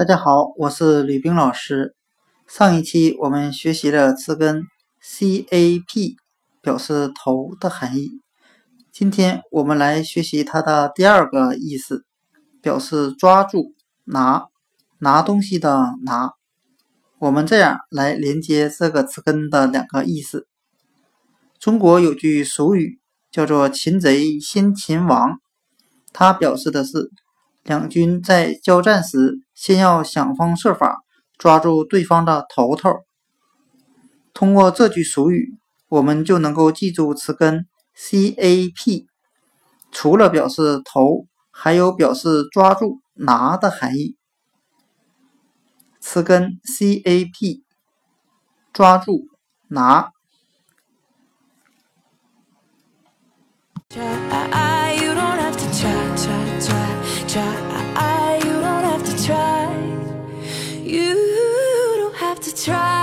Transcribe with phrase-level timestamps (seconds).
[0.00, 1.94] 大家好，我是吕冰老师。
[2.46, 4.62] 上一期我们学习了词根
[5.02, 6.16] cap，
[6.62, 8.22] 表示头的含义。
[8.90, 12.06] 今天我们来学习它的第二个意思，
[12.62, 13.74] 表示抓住、
[14.04, 14.46] 拿、
[15.00, 16.30] 拿东西的拿。
[17.18, 20.46] 我们这样来连接这个词根的两个意思。
[21.58, 22.98] 中国有句俗语
[23.30, 25.38] 叫做“擒贼先擒王”，
[26.10, 27.10] 它表示的是。
[27.62, 31.00] 两军在交战时，先要想方设法
[31.38, 32.90] 抓住对方的头头。
[34.32, 39.06] 通过这句俗语，我们就能够记住词根 cap，
[39.92, 44.16] 除了表示头，还有表示抓住、拿的含义。
[46.00, 47.62] 词根 cap，
[48.72, 49.28] 抓住、
[49.68, 50.12] 拿。
[57.32, 57.42] try.
[57.44, 59.72] I, I, you don't have to try.
[60.82, 61.14] You
[61.98, 62.99] don't have to try.